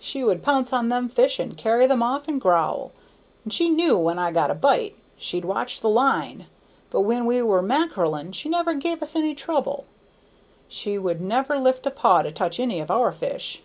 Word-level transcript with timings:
She 0.00 0.24
would 0.24 0.42
pounce 0.42 0.72
on 0.72 0.88
them 0.88 1.08
fish 1.08 1.38
and 1.38 1.56
carry 1.56 1.86
them 1.86 2.02
off 2.02 2.26
and 2.26 2.40
growl, 2.40 2.90
and 3.44 3.52
she 3.52 3.68
knew 3.70 3.96
when 3.96 4.18
I 4.18 4.32
got 4.32 4.50
a 4.50 4.54
bite, 4.56 4.96
she'd 5.16 5.44
watch 5.44 5.80
the 5.80 5.88
line; 5.88 6.46
but 6.90 7.02
when 7.02 7.26
we 7.26 7.40
were 7.42 7.62
mackereling 7.62 8.32
she 8.32 8.48
never 8.48 8.74
give 8.74 9.04
us 9.04 9.14
any 9.14 9.36
trouble. 9.36 9.84
She 10.68 10.98
would 10.98 11.20
never 11.20 11.60
lift 11.60 11.86
a 11.86 11.92
paw 11.92 12.22
to 12.22 12.32
touch 12.32 12.58
any 12.58 12.80
of 12.80 12.90
our 12.90 13.12
fish. 13.12 13.62